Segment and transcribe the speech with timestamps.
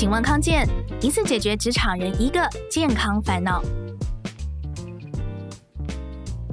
[0.00, 0.66] 请问康健，
[1.02, 3.62] 一次解决职场人一个健康烦恼。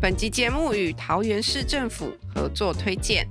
[0.02, 3.26] 本集节目与桃园市政府合作推荐。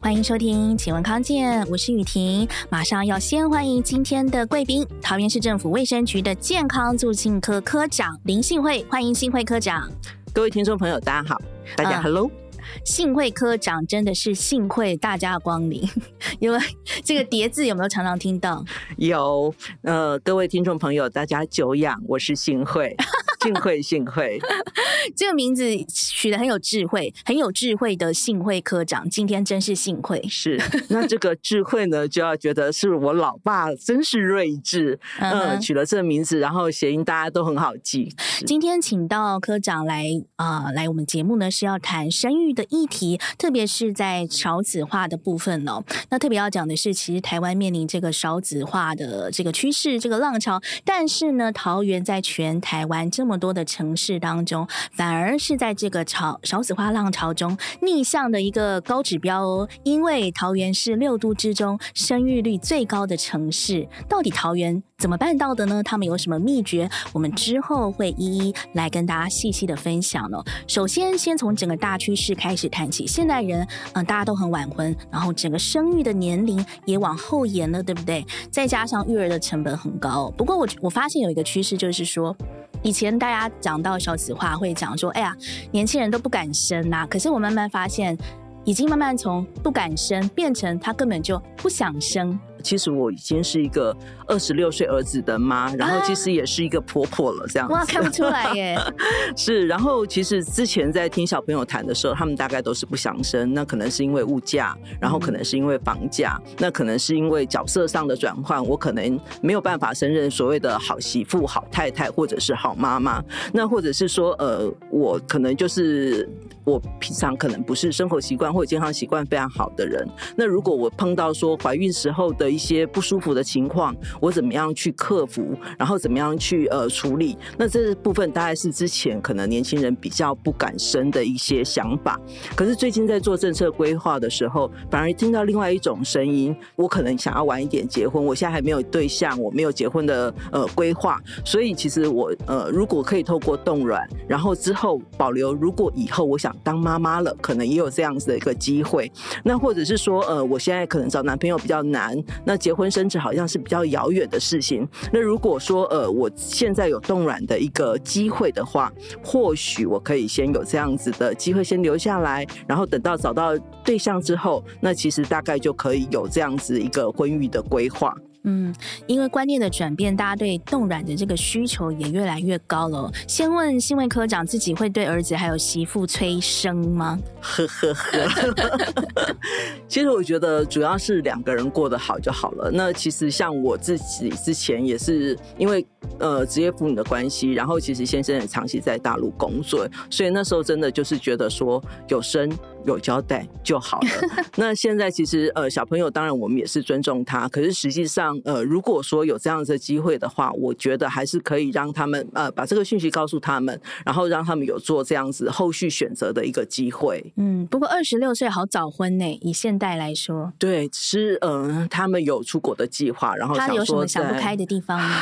[0.00, 2.48] 欢迎收听，请问康健，我是雨婷。
[2.68, 9.88] 马上要先欢迎今天的贵宾，桃园市政府卫生局的健康促进科科长林信惠，欢迎信惠科长。
[10.32, 11.40] 各位听众朋友，大家好，
[11.76, 12.26] 大家 Hello。
[12.26, 12.45] 嗯
[12.84, 15.82] 幸会科长真的是幸会大家的光临，
[16.38, 16.58] 因为
[17.04, 18.64] 这个叠字有没有常常听到？
[18.96, 22.94] 有，呃，各位听众朋友，大家久仰，我是幸会。
[23.42, 24.38] 幸会，幸会，
[25.16, 30.22] 这个名字取得很有智慧，很有智慧的幸会科长，今天真是幸会。
[30.28, 38.14] 是，那这个智慧呢，就要觉得是我老爸真是睿智，嗯、呃，取了这个名字，然后谐音大家都很好记。
[38.46, 40.06] 今天请到科长来
[40.36, 45.82] 啊、呃，来我们节目呢是要谈生育的议题，特别是在少子化的部分哦。
[46.10, 59.68] 那特别要讲的是，其实台湾面临这个少子化的这个趋势，这个浪潮，但是呢，桃园在全台湾这么多的城市当中，反而是在这个潮少子化浪潮中逆向的一个高指标哦。
[59.82, 65.80] 因为桃园是六都之中生育率最高的城市，到底桃园怎么办到的呢？
[65.84, 66.90] 他们有什么秘诀？
[67.12, 70.44] 我们之后会一一来跟大家细细的分享哦。
[70.66, 73.06] 首先，先从整个大趋势开始谈起。
[73.06, 78.26] 现代人，嗯，大家都很晚婚，然后整个生育的年龄也往后延了，对不对？
[78.50, 80.28] 再加上育儿的成本很高。
[80.36, 82.36] 不过我，我发现有一个趋势，就是说。
[82.82, 85.32] 以前大家讲到少子化，会讲说：“哎呀，
[85.70, 88.18] 年轻人都不敢生呐。”可是我慢慢发现，
[88.64, 92.36] 已经慢慢从不敢生变成他根本就不想生。
[92.66, 97.74] 其实我已经是一个二十六岁儿子的妈，然后其实也是一个婆婆了，这样子。
[97.74, 98.76] 哇，看不出来耶。
[99.36, 113.22] 是，然后其实之前在听小朋友谈的时候，他们大概都是不想生，那可能是因为物价，然后可能是因为房价，那可能是因为角色上的转换，我可能没有办法胜任所谓的好媳妇、好太太，或者是好妈妈。
[113.52, 116.28] 那或者是说，呃，我可能就是
[116.64, 120.04] 我平常可能不是生活习惯或者健康习惯非常好的人。
[120.34, 125.54] 那如果我碰到说怀孕时候的一些不舒服的情况，我怎么样去克服？
[125.78, 127.36] 然后怎么样去呃处理？
[127.58, 132.18] 那这部分大概是之前可能年轻人比较不敢生的一些想法。
[132.54, 141.20] 可是最近在做政策规划的时候，反而听到另外一种声音：我可能想要晚一点结婚，我现在还没有对象，我没有结婚的呃规划。
[141.44, 149.12] 所以其实我呃如果可以透过冻卵，然后之后保留，如果以后我想当妈妈了，可能也有这样子的一个机会。
[149.44, 152.16] 那或者是说呃我现在可能找男朋友比较难。
[152.46, 154.88] 那结婚生子好像是比较遥远的事情。
[155.12, 158.90] 那如果说呃，我现在有冻卵的一个机会的话，
[159.22, 168.14] 或许我可以先有这样子的机会先留下来，然后等到找到对象之后，那其实大概就可以有这样子一个婚育的规划。
[168.48, 168.74] 嗯，
[169.06, 173.10] 因为观念的转变，大家对冻卵的这个需求也越来越高了。
[173.26, 177.18] 先问信惠科长，自己会对儿子还有媳妇催生吗？
[177.40, 179.36] 呵呵呵。
[179.88, 182.70] 其实我觉得主要是两个人过得好就好了。
[182.72, 185.84] 那其实像我自己之前也是因为
[186.18, 192.50] 呃职业妇女的关系，然后其实先生也长期在大陆工作，所以那时候真的就是觉得说有生。
[192.86, 194.08] 有交代就好了。
[194.56, 207.32] 那现在其实呃，小朋友当然我们也是尊重他，可是实际上呃，如果说有这样子的机会的话，我觉得还是可以让他们呃把这个讯息告诉他们，然后让他们有做这样子后续选择的一个机会。
[207.36, 210.52] 嗯，不过二十六岁好早婚呢，以现代来说。
[210.58, 215.20] 对，是嗯、呃，他们有出国的计划，然后他有什么想不开的地方吗？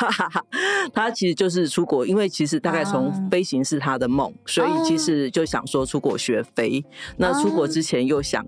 [0.92, 6.84] 他其实就是出国，因为其实大概从飞行是他的梦，啊、所以其实就想说出国学飞。
[7.16, 8.44] 那出我之前又想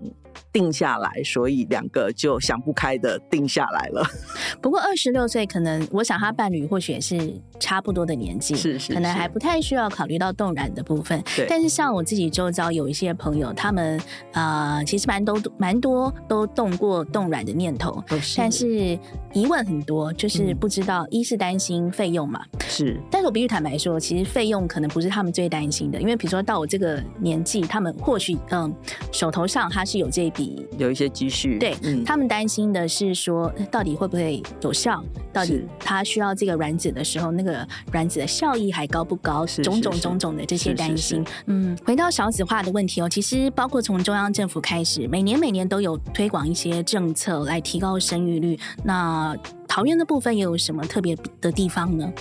[0.51, 4.03] 定下来，所以两个就想不开的定下来了。
[4.61, 11.23] 不过二十六岁，可能我想他伴侣或许也是差不多的年纪，是，是是，可能还不太需要考虑到冻卵的部分。
[11.35, 13.99] 对，但是像我自己周遭有一些朋友，他们
[14.33, 18.97] 呃其实蛮多蛮多都动过冻卵的念头，是，但是
[19.33, 22.99] 疑问很多，就是不知道，一是担心费用嘛，是。
[23.11, 28.73] 但是我必须坦白说，其实费用可能不是他们最担心的，因为比如说到我这个年纪，他们或许嗯。
[29.11, 35.03] 手头上他是有这笔有一些积蓄，对、嗯、他们担心的是说，到底会不会有效？
[35.31, 39.45] 到底他需要这个卵子的时候，那个卵子的效益还高不高？
[39.45, 41.23] 是种种种种的这些担心。
[41.45, 48.59] 嗯，回到少子化的问题哦，其实包括从中央政府开始，每年每年都有推广一些政策来提高生育率。
[48.83, 49.35] 那
[49.67, 52.11] 桃园的部分又有什么特别的地方呢？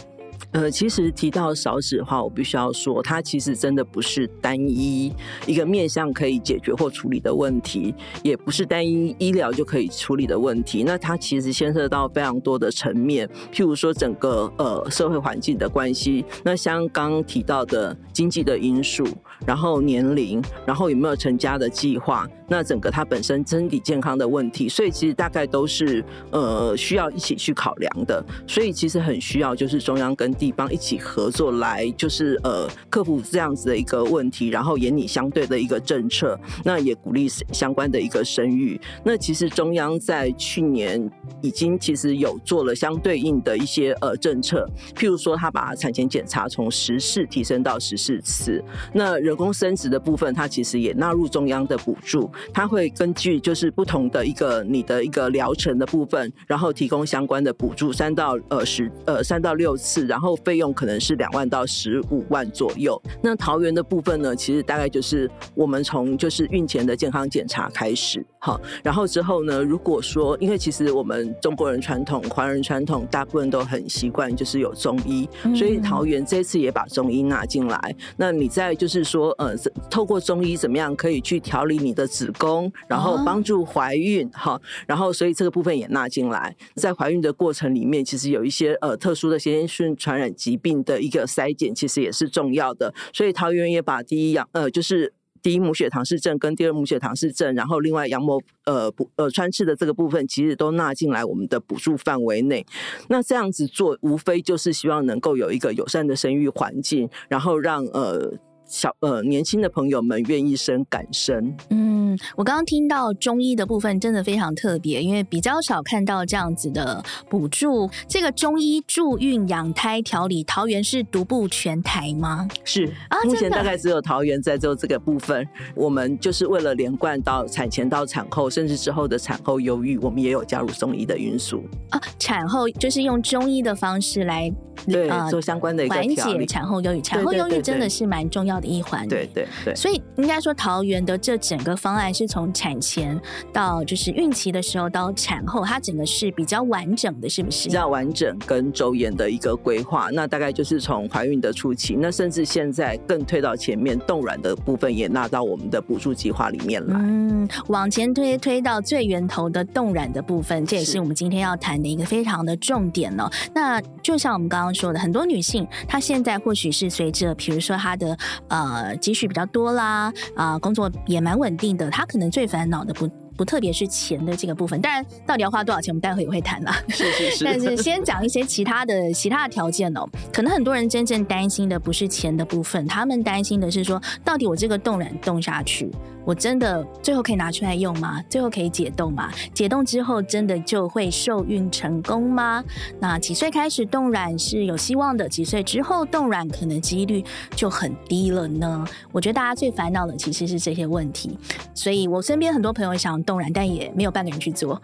[0.53, 5.13] 呃，其实提到少子化，我必须要说，它其实真的不是单一
[5.47, 10.83] 一个面向可以解决或处理的问题，也不是单一医疗就可以处理的问题。
[10.85, 19.07] 那它其实牵涉到非常多的层面，譬如说整个呃社会环境的关系，那像刚刚提到的经济的因素，
[19.45, 28.25] 然后年龄，然后有没有成家的计划，那整个它本身身体健康的问题，所以其实大概都是呃需要一起去考量的。
[28.49, 30.53] 所以其实很需要就是中央跟地。
[30.57, 38.81] 方一起合作来，就是呃克服这样子的一个问题，然后研拟相对的一个政策，那也鼓励相关的一个生育。
[39.05, 41.11] 那其实中央在去年
[41.43, 48.65] 已经其实有做了相对应的一些呃政策，譬如说他把产前检查从十次提升到十四次，
[48.95, 60.37] 那人工生殖的部分，它其实也纳入中央的补助，它会根据就是不同的一个你的一个疗程的部分，然后提供相关的补助，三到呃十呃三到六次，然后。
[60.45, 63.01] 费用可能是两万到十五万左右。
[63.21, 77.97] 那桃园的部分呢，其实大概就是我们从就是孕前的健康检查开始，好，然后之后呢，如果说因为其实我们中国人传统、华人传统，大部分都很习惯就是有中医，所以桃园这次也把中医纳进来。
[78.17, 79.57] 那你在就是说，呃，
[79.91, 86.55] 透过中医怎么样可以去调理你的子宫，然后帮助怀孕，好，然后所以这个部分也纳进来。
[86.75, 90.27] 在怀孕的过程里面，其实有一些呃特殊的先天性传染。
[90.37, 102.67] 疾病的一个筛检其实也是重要的，所以桃园也把第一养呃就是第一母血糖氏症跟第二母血糖氏症，然后另外羊膜呃补呃穿刺的这个部分，其实都纳进来我们的补助范围内。
[103.09, 108.35] 那这样子做，无非就是希望能够有一个友善的生育环境，然后让呃。
[108.67, 111.57] 小呃，年轻的朋友们愿意生敢生。
[111.71, 117.89] 嗯，我刚刚听到中医的部分真的非常特别，因为比较少看到这样子的补助。
[118.09, 122.49] 这个中医助孕、养胎、调理，桃园是独步全台吗？
[122.65, 125.47] 是啊，目前大概只有桃园在做这个部分。
[125.75, 132.01] 我们就是为了连贯到产前到产后，甚至之后的产后忧郁，我们也有加入中医的因素啊。
[132.19, 134.53] 产后就是用中医的方式来
[134.87, 137.01] 对、呃、做相关的一个缓解产后忧郁。
[137.01, 143.19] 产后忧郁真的是蛮重要的一环，对对对，所以应该说桃园的这整个方案是从产前
[143.53, 147.69] 到就是孕期的时候到产后，它整个是比较完整的，是不是？
[147.69, 150.09] 比较完整跟周延的一个规划。
[150.13, 156.97] 那大概就是从怀孕的初期，那甚至现在更推到前面，冻卵的部分也纳到我们的补助计划里面来。
[156.99, 163.31] 嗯，往前推推到最源头的冻卵的部分，这也是我们今天要谈的一个非常的重点哦。
[163.55, 168.19] 那就像我们刚刚说的，很多女性她现在或许是随着，比如说她的
[168.49, 168.97] 呃。
[168.97, 171.89] 积蓄比较多啦，啊、呃，工作也蛮稳定的。
[171.91, 176.77] 她可能最烦恼的不不特别是钱的这个部分，当然到底要花多少钱，我们待会也会谈啦。
[176.89, 177.45] 是是是。
[177.45, 180.09] 但是 先讲一些其他的其他的条件哦。
[180.33, 185.91] 可能很多人真正担心的不是钱的部分，他们担心的是说，到底我这个冻卵冻下去。
[186.25, 188.21] 我真的最后可以拿出来用吗？
[188.29, 189.31] 最后可以解冻吗？
[189.55, 192.65] 解冻之后真的就会受孕成功吗？
[192.99, 195.29] 那几岁开始冻卵是有希望的？
[195.29, 197.25] 几岁之后冻卵可能几率
[197.55, 198.85] 就很低了呢？
[199.13, 201.39] 我觉得大家最烦恼的其实是这些问题。
[201.73, 204.81] 所以我身边很多朋友想冻卵，但也没有半个人去做，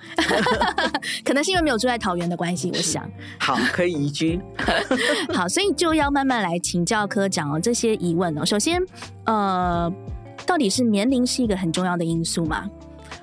[1.24, 2.70] 可能是因为没有住在桃园的关系。
[2.74, 3.08] 我想，
[3.38, 4.38] 好，可以移居。
[5.32, 8.44] 好，所以就要慢慢来请教科长哦，这些疑问哦。
[8.44, 8.82] 首先，
[9.24, 9.90] 呃。
[10.44, 12.68] 到底是年龄是一个很重要的因素吗？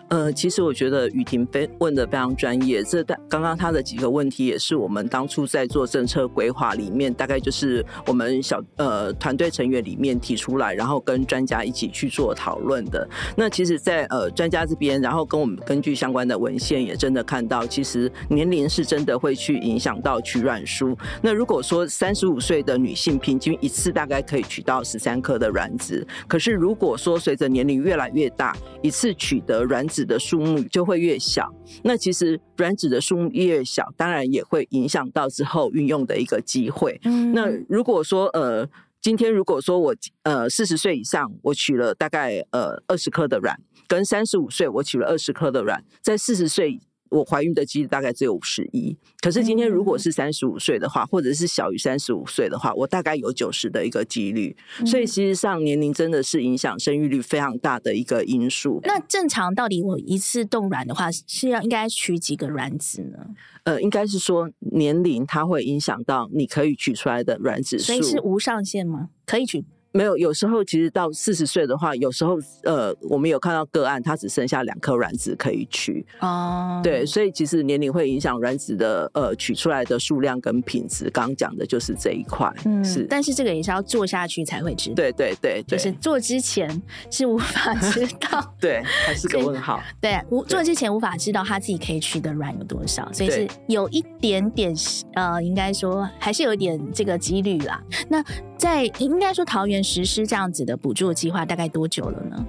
[0.10, 2.84] 呃，其实我觉得雨婷非问的非常专业。
[2.84, 13.08] 这刚刚他的几个问题也是我们当初在做政策规划里面，大概就是我们小呃团队成员里面提出来，然后跟专家一起去做讨论的。
[13.36, 20.98] 那其实在，在呃专家这边，然后跟我们根据相关的文献也真的看到，其实年龄是真的会去影响到取卵数。
[21.22, 31.54] 那如果说三十五岁的女性平均一次大概可以取到十三颗的卵子，可是如果说随着年龄越来越大，一次取得卵子的数目就会越小，
[31.84, 37.00] 那其实卵子的数目越小，当然也会影响到之后运用的一个机会。
[37.04, 38.68] 嗯，那如果说呃，
[39.02, 46.80] 今天如果说我呃四十岁以上，我取了大概呃二十颗的卵，跟三十五岁我取了二十颗的卵，在四十岁。
[47.10, 54.56] 我怀孕的几率大概只有五十一，可是今天如果是三十五岁的话，或者是小于三十五岁的话，我大概有九十的一个几率。
[54.86, 58.80] 所以其实上年龄真的是影响生育率非常大的一个因素。
[58.84, 63.18] 那正常到底我一次冻卵的话是要应该取几个卵子呢？
[63.64, 69.10] 呃，应该是说年龄它会影响到你可以取出来的卵子数，所以是无上限吗？
[69.26, 69.66] 可以取。
[69.92, 76.80] 没有，有时候其实到四十岁的话，有时候呃，我们有看到个案，它只剩下两颗卵子可以取哦。
[76.84, 81.10] 对，所以其实年龄会影响卵子的呃取出来的数量跟品质。
[81.10, 83.06] 刚刚讲的就是这一块，嗯，是。
[83.10, 84.96] 但是这个也是要做下去才会知道。
[84.96, 86.70] 对对对对，就是做之前
[87.10, 88.56] 是无法知 道。
[88.60, 89.82] 对，还是个问号。
[90.00, 94.74] 对，无做之前无法知道他自己可以取的卵有多少，所以是有一点点
[95.16, 97.82] 呃，应该说还是有一点这个几率啦。
[98.08, 98.24] 那
[98.60, 99.80] 在应该说桃园。
[99.82, 102.46] 实施这样子的补助计划大概多久了呢？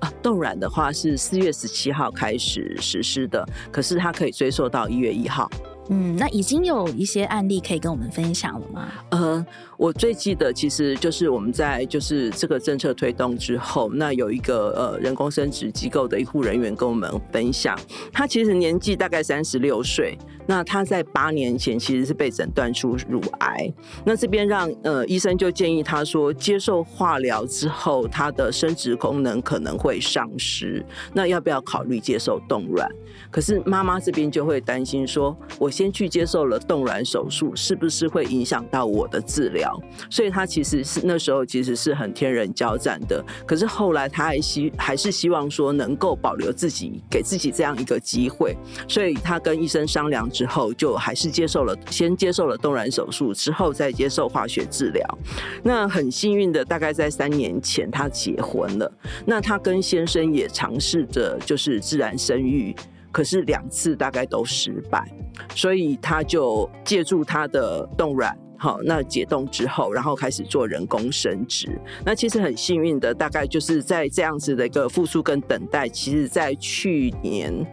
[0.00, 5.48] 啊，冻卵的话是四月十七号开始实施的，可是它可以追溯到一月一号。
[5.90, 8.88] 嗯，那已经有一些案例可以跟我们分享了吗？
[9.10, 9.46] 呃，
[9.80, 17.74] 我最记得其实就是我们在就是这个政策推动之后，那有一个呃人工生殖机构的医护人员跟我们分享，
[18.12, 20.18] 他其实年纪大概三十六岁。
[20.46, 23.72] 那他在八年前其实是被诊断出乳癌，
[24.04, 30.84] 那这边让呃医生就建议他说，接受化疗之后，他的生殖功能可能会丧失，
[31.14, 32.90] 那要不要考虑接受冻卵？
[33.30, 39.69] 可是妈妈这边就会担心说，我先去接受了冻卵手术，是不是会影响到我的治疗？
[40.08, 43.22] 所以他其实是那时候其实是很天人交战的。
[43.46, 48.56] 可是后来他还希还是希望说能够保留自己，给自己这样一个机会，
[48.88, 50.20] 所以他跟医生商量。
[50.30, 55.18] 之后就还是接受了，先接受了冻卵手术，之后再接受化学治疗。
[55.62, 58.90] 那很幸运的，大概在三年前他结婚了。
[59.26, 62.72] 那他跟先生也尝试着就是自然生育，
[63.10, 65.10] 可是两次大概都失败，
[65.54, 71.66] 所以他就借助他的冻卵，好，那解冻之后，然后开始做人工生殖。
[72.04, 77.66] 那其实很幸运的，大概就是在这样子的一个复苏跟等待，其实在去年。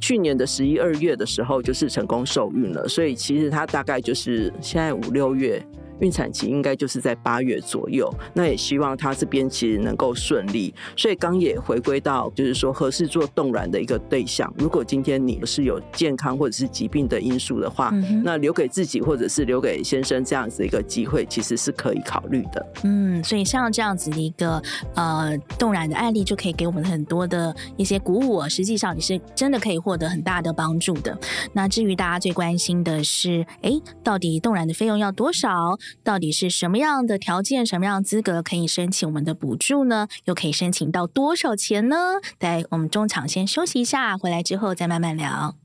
[0.00, 5.62] 去年的十一二月的时候，就是成功受孕了，所以其实他大概就是现在五六月。
[6.00, 10.74] 孕产期应该就是在八月左右，那也希望他这边其实能够顺利。
[10.96, 14.52] 所以刚也回归到，就是说合适做冻卵的一个对象。
[14.58, 22.66] 如果今天你是有健康或者是疾病的因素的话，嗯、那留给自己或者是留给先生这样子一个机会，其实是可以考虑的。
[22.84, 24.62] 嗯，所以像这样子的一个
[24.94, 28.48] 呃冻卵的案例，就可以给我们很多的一些鼓舞。
[28.48, 31.16] 实际上你是真的可以获得很大的帮助的。
[31.52, 35.78] 那至于大家最关心的是，哎，到底冻卵的费用要多少？
[36.02, 40.08] 到底是什么样的条件、什么样的资格可以申请我们的补助呢？
[40.24, 41.96] 又可以申请到多少钱呢？
[42.38, 45.56] 待我们中场先休息一下，回来之后再慢慢聊。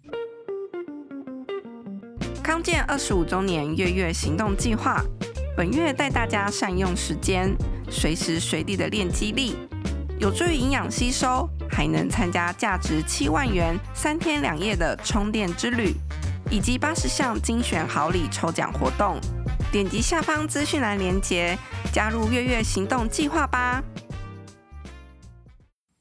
[2.43, 5.03] 康健二十五周年月月行动计划，
[5.57, 7.55] 本月带大家善用时间，
[7.89, 9.55] 随时随地的练肌力，
[10.19, 15.95] 有助于营养吸收，还能参加价值七万元三天两夜的充电之旅，
[16.51, 19.19] 以及八十项精选好礼抽奖活动。
[19.75, 21.59] 点击下方资讯栏连接，
[21.91, 23.83] 加入月月行动计划吧。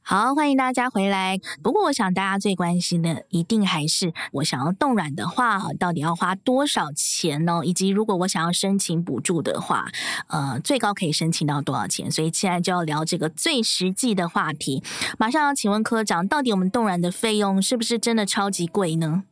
[0.00, 1.40] 好，欢迎大家回来。
[1.60, 7.62] 不过，我想大家最关心的，一定还是我想要冻卵的话，到底要花多少钱呢？
[7.64, 9.88] 以及如果我想要申请补助的话，
[10.28, 12.08] 呃，最高可以申请到多少钱？
[12.08, 14.84] 所以现在就要聊这个最实际的话题。
[15.18, 19.24] 马上要请问科长，到底我们冻卵的费用是不是真的超级贵呢？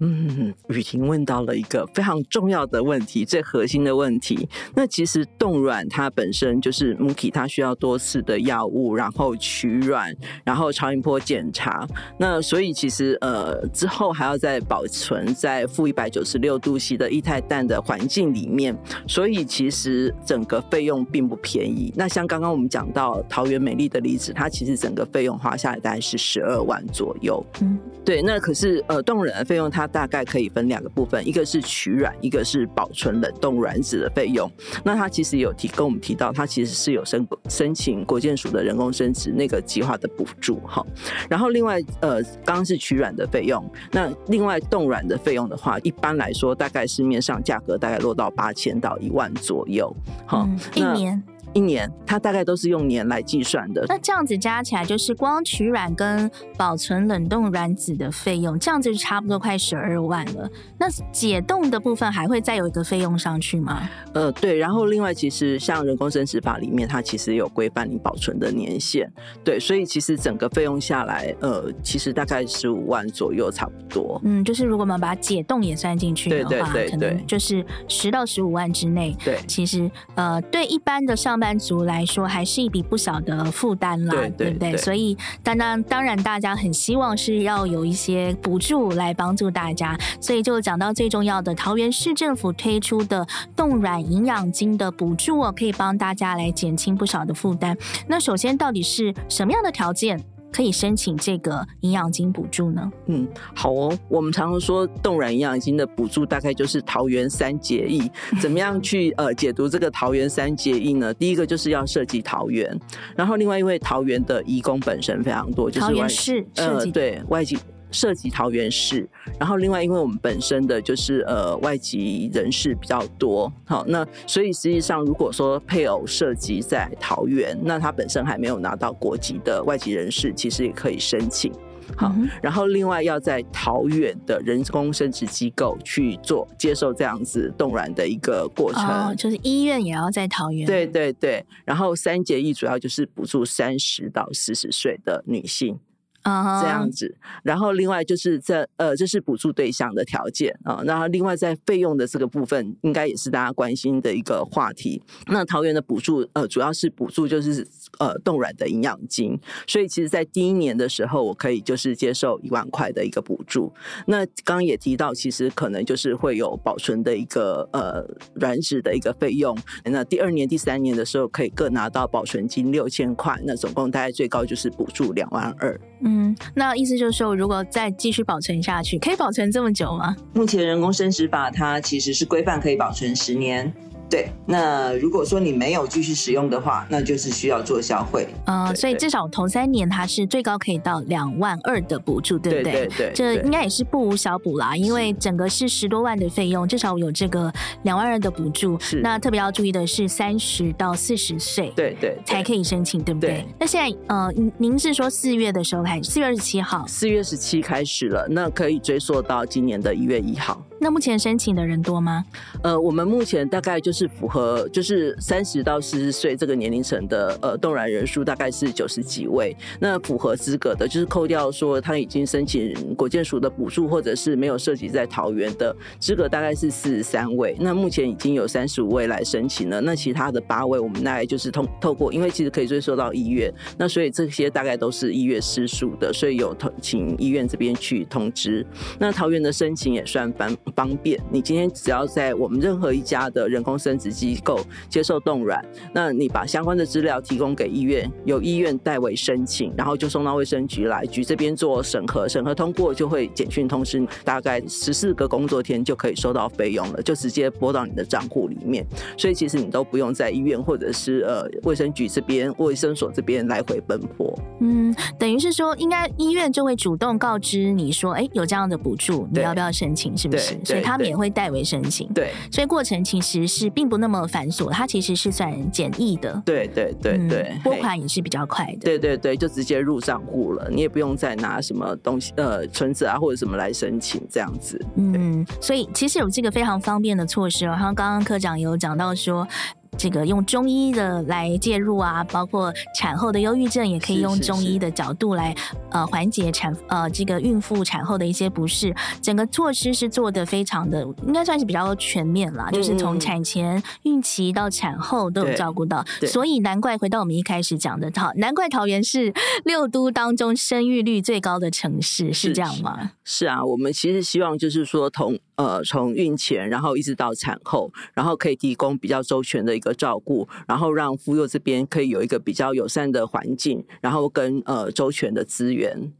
[0.00, 4.48] 嗯，雨婷问到了一个非常重要的问题，最核心的问题。
[4.74, 11.86] 那其实冻卵它本身就是母体，它需要多次的药物，然后取卵，然后超音波检查。
[12.18, 21.92] 那所以其实呃之后还要再保存在负一百九十六度 C 的液态氮的环境里面，所以其实整个费用并不便宜。
[21.96, 27.42] 那像刚刚我们讲到桃园美丽的例子，它其实整个费用花下来大概是十二万左右。
[27.62, 28.20] 嗯，对。
[28.20, 29.83] 那可是呃冻卵的费用它。
[29.86, 34.50] 大概可以分两个部分，一个是取卵，一个是保存冷冻卵子的费用。
[34.84, 40.84] 那它其实有提跟我们提到，它其实是有申申请国健署的人工生殖那个计划的补助哈。
[41.28, 49.94] 然后另外呃，刚刚是取卵的费用，那另外冻卵的费用的话，一般来说大概市面上价格大概落到八千到一万左右
[50.26, 50.48] 哈。
[50.48, 51.22] 嗯，一年。
[51.54, 53.84] 一年，它大概都是用年来计算的。
[53.88, 60.50] 那这样子加起来，就是光取卵跟保存冷冻卵子的费用，这样子就差不多快十二万了。
[60.76, 63.88] 那解冻的部分还会再有一个费用上去吗？
[64.12, 64.58] 呃，对。
[64.58, 69.08] 然后另外，其实像人工生殖法里面，它其实有规范你保存的年限。
[69.44, 74.20] 对，所以其实整个费用下来，呃，其实大概十五万左右，差不多。
[74.24, 79.16] 嗯，就是如果我们把解冻也算进去的话，对对对对，可能就是十到十五万之内。
[79.24, 81.43] 对，其实呃，对一般的上班。
[81.44, 84.76] 班族来说，还是一笔不小的负担啦，对，对，对，对不对？
[84.78, 97.76] 所以当当当然，大家很希望是要有一些补助来帮助大家，所以就讲到最重要的，桃园市政府推出的冻卵营养金的补助哦，可以帮大家来减轻不少的负担。
[98.08, 100.18] 那首先，到底是什么样的条件？
[100.54, 102.88] 可以申请这个营养金补助呢？
[103.06, 103.98] 嗯，好哦。
[104.08, 108.08] 我们常常说冻卵营养金的补助大概就是桃园三结义。
[108.40, 111.12] 怎么样去呃解读这个桃园三结义呢？
[111.14, 112.78] 第一个就是要涉及桃园，
[113.16, 117.58] 然后另外因为桃园的移工本身非常多，就是外桃园市呃对外籍。
[117.94, 119.08] 涉及桃园市，
[119.38, 131.52] 然后另外，因为我们本身的就是呃外籍人士比较多，好，那所以实际上如果说配偶涉及在桃园，那他本身还没有拿到国籍的外籍人士，其实也可以申请，
[131.96, 145.78] 好，嗯、然后另外要在桃园的人工生殖机构去做接受这样子冻卵的一个过程，哦，就是医院也要在桃园，对对对，然后三结义主要就是补助三十到四十岁的女性。
[146.24, 150.82] 啊，这样子，然后另外就是这呃，这是补助对象的条件啊。
[150.84, 155.02] 然后另外在费用的这个部分，应该也是大家关心的一个话题。
[155.26, 157.66] 那桃园的补助呃，主要是补助就是
[157.98, 163.72] 呃冻卵的营养金，所以其实在第一年的时候，我可以就是接受一万块的一个补助。
[164.06, 168.02] 那刚刚也提到，其实可能就是会有保存的一个呃
[168.34, 169.56] 卵子的一个费用。
[169.84, 173.38] 那第二年、第三年的时候，可以各拿到保存金六千块。
[173.44, 175.78] 那总共大概最高就是补助两万二。
[176.00, 180.14] 嗯，嗯那意思就是说，如果再继续保存下去，可以保存这么久吗？
[180.32, 183.72] 目前人工生殖法它其实是规范可以保存十年。
[184.14, 188.28] 对，那如果说你没有继续使用的话，那就是需要做销毁。
[188.46, 192.72] 呃，所以至少头三年它是最高可以到两万二的补助，对不对？
[192.72, 197.52] 对对，对，这应该也是不无小补啦，因为整个是十多万的费用，至少有这个
[197.82, 198.78] 两万二的补助。
[198.78, 199.00] 是。
[199.00, 203.30] 那特别要注意的是，三十到四十岁，对对，才可以申请，对不对？
[203.30, 210.64] 对，那现在呃，您是说四月的时候开始，四月二十七号，四月十七开始了，那可以追溯到今年的一月一号。
[210.84, 212.22] 那目前申请的人多吗？
[212.62, 219.56] 呃，我们目前大概就是符合，就是三十到四十岁这个年龄层的呃冻卵人数大概是九十几位。
[219.80, 227.56] 那符合资格的，就是扣掉说他已经申请国健署的补助，或者是没有涉及在桃园的资格，大概是四十三位。
[227.58, 229.80] 那目前已经有三十五位来申请了。
[229.80, 238.66] 那其他的八位，我们大概就是通透过，因为其实可以追溯到医院，那所以这些大概都是医院失数的，所以有通请医院这边去通知。
[238.98, 240.54] 那桃园的申请也算繁。
[240.74, 258.84] 方便，你今天只要在我们任何一家的人工生殖机构接受冻卵，那你把相关的资料提供给医院，由医院代为申请，然后就送到卫生局来，局这边做审核，审核通过就会简讯通知，大概十四个工作天就可以收到费用了，就直接拨到你的账户里面。
[259.16, 264.36] 所以其实你都不用在医院或者是呃卫生局这边、卫生所这边来回奔波。
[264.60, 270.16] 嗯，等于是说，应该医院就会主动告知你说，哎，有这样的补助，你要不要申请？
[270.16, 270.53] 是不是？
[270.64, 289.46] 所以他们也会代为申请，对，所以过程其实是并不那么繁琐，它其实是算简易的，对对对对，拨款也是比较快的，对对对，就直接入账户了，你也不用再拿什么东西呃存折啊或者什么来申请这样子，嗯，所以其实有这个非常方便的措施，然后刚刚科长有讲到说。
[289.96, 295.54] 这个用中医的来介入啊，包括产后的忧郁症，也可以用中医的角度来
[295.90, 298.94] 呃缓解产呃这个孕妇产后的一些不适。
[299.20, 306.04] 整个措施是做的非常的，应该算是比较全面啦，就是从产前、孕期到产后都有照顾到。
[306.26, 309.32] 所以难怪回到我们一开始讲的，桃，难怪桃园是
[309.64, 313.12] 六都当中生育率最高的城市，是这样吗？
[313.24, 319.94] 是，是啊，我们其实希望就是说从呃从孕前，然后一直到产后，然后可以提供比较周全的一个。
[319.94, 326.12] 照顾，然后让妇幼这边可以有一个比较友善的环境，然后跟呃周全的资源。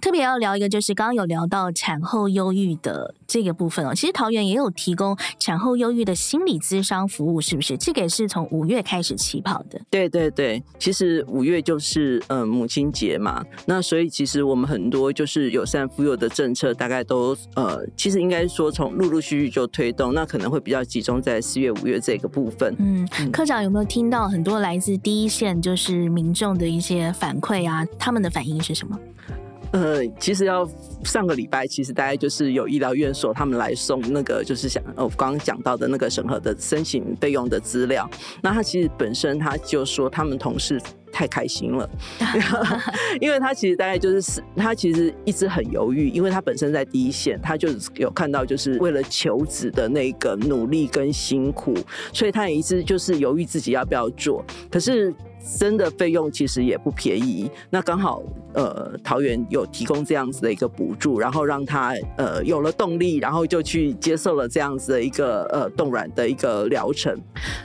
[0.00, 3.94] 特别要聊一个，就是刚刚有聊到产后忧郁的这个部分哦。
[3.94, 7.76] 其实桃园也有提供产后忧郁的心理咨商服务，是不是？
[7.76, 9.80] 这个也是从五月开始起跑的。
[9.90, 22.74] 对对对，其实五月就是嗯、呃、母亲节嘛，那所以其实我们很多就是友善妇幼的政策，大概都呃，其实应该说从陆陆续续就推动，那可能会比较集中在四月、五月这个部分。
[22.78, 27.86] 嗯，科长有没有听到很多来自第一线就是民众的一些反馈啊？
[27.98, 28.98] 他们的反应是什么？
[29.72, 30.68] 呃，其实要
[31.04, 38.08] 上个礼拜，其实大概就是有医疗院所他们来送那个，就是想我刚刚讲到的那个审核的申请费用的资料。
[38.42, 40.80] 那他其实本身他就说，他们同事
[41.12, 41.88] 太开心了，
[43.20, 51.74] 因为他其实大概就是他其实一直很犹豫，因为他本身在第一线，他就有看到就是为了求职的那个努力跟辛苦，
[52.12, 55.14] 所以他也一直就是犹豫自己要不要做，可是。
[55.56, 58.22] 真的费用其实也不便宜，那刚好
[58.54, 67.16] 呃桃园有提供这样子的一个补助，然后让他呃有了动力，然后就去接受了这样子的一个呃冻卵的一个疗程。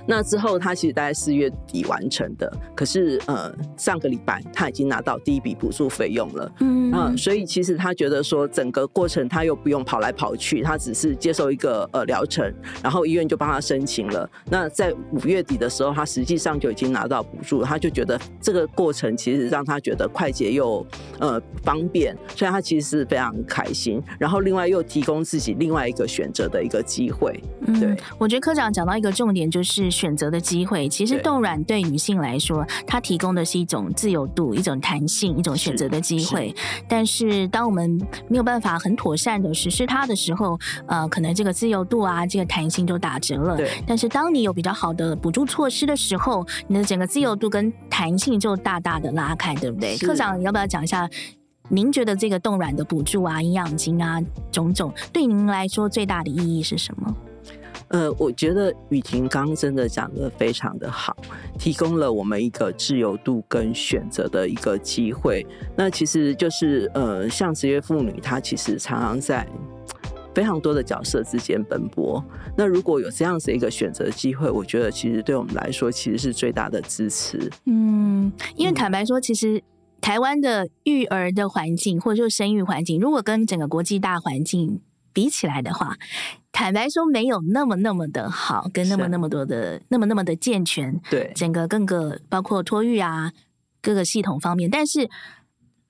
[0.05, 14.29] 那之后他其实大概四月底完成的，可是呃上个礼拜他已经拿到第一笔补助费用了，嗯，嗯，所以其实他觉得说整个过程他又不用跑来跑去，他只是接受一个呃疗程，然后医院就帮他申请了。
[14.49, 17.62] 那在五月底的时候，他实际上就已经拿到补助。
[17.63, 20.85] 他就觉得这个过程其实让他觉得快捷又
[21.19, 24.01] 呃方便，所以他其实是非常开心。
[24.19, 27.31] 然后另外又提供自己另外一个选择的一个机会。
[27.79, 30.87] 对，嗯，我觉得科长讲到一个重点，就是选择的机会。
[30.89, 36.53] 其实冻卵对女性来说，它提供的是一种自由度、一种弹性、一种选择的机会。
[36.87, 43.57] 但是当我们没有办法很妥善的实施它的时候，呃，可能这个自由度啊，这个弹性就打折了。
[43.57, 43.69] 对。
[43.87, 49.95] 但是当你有比较好的补助措施的时候，你的整个自由度跟弹性就大大的拉开，对不对？
[49.99, 51.07] 科长，你要不要讲一下？
[51.69, 54.19] 您觉得这个冻卵的补助啊、营养金啊
[54.51, 57.15] 种种，对您来说最大的意义是什么？
[57.89, 61.15] 呃，我觉得雨婷刚刚真的讲的非常的好，
[61.59, 65.45] 提供了我们一个自由度跟选择的一个机会。
[65.75, 69.47] 那其实就是呃，像职业妇女，她其实常常在。
[70.33, 72.23] 非常多的角色之间奔波，
[72.57, 77.51] 那如果有这样子一个选择机会，我觉得其实对我们来说其实是最大的支持。
[77.65, 79.63] 嗯，因为坦白说，其实
[80.01, 84.81] 台湾的育儿的环境或者说生育环境，如果跟整个国际大环境
[85.13, 85.97] 比起来的话，
[86.51, 90.99] 坦白说没有那么那么的好，跟那么那么多的那么那么的健全。
[91.09, 93.31] 对，整个各个包括托育啊
[93.81, 95.09] 各个系统方面，但是。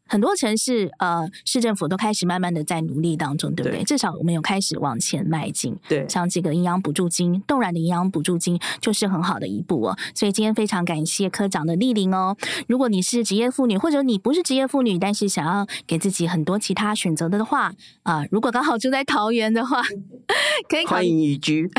[0.06, 3.80] 很多城市，呃，市政府都开始慢慢的在努力当中，对不对？
[3.80, 5.76] 对，至少我们有开始往前迈进。
[5.88, 9.98] 对，像这个营养补助金，冻卵的营养补助金就是很好的一步哦。
[10.14, 12.36] 所以今天非常感谢科长的莅临哦。
[12.68, 19.82] 如果你是职业妇女，或者你不是职业妇女，但是想要给自己很多其他选择的话，啊、呃，如果刚好住在桃园的话，
[20.70, 21.70] 可以欢迎移居，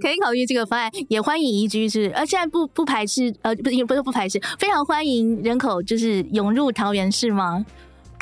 [0.00, 7.64] 可以考虑这个方案，也欢迎移居是，呃现在不不排斥，呃，不也不是不排斥，非常欢迎人口就是涌入桃园市吗？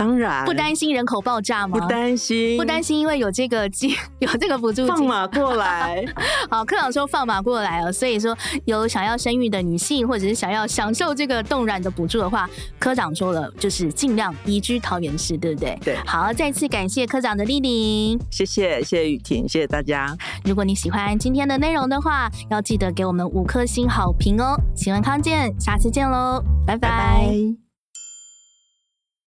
[0.02, 0.12] 吗？
[0.12, 1.78] 当然，不担心人口爆炸吗？
[1.78, 4.86] 不担心，不担心，因为有这个金， 有这个补助金。
[4.88, 6.04] 放马过来，
[6.50, 15.78] 好，科长说放马过来了，所以说有想要生育的女性，或者是想要享受这个冻卵的补助的话，科长说了，就是尽量移居桃园市，对不对？
[15.84, 15.96] 对。
[16.04, 20.16] 好，再次感谢科长的莅临，谢谢，谢谢雨婷，谢谢大家。
[20.44, 24.56] 如果你喜欢今天的内容的话，要记得给我们五颗星好评哦。
[24.74, 26.88] 请问康健，下次见喽，拜拜。
[26.88, 27.71] 拜拜。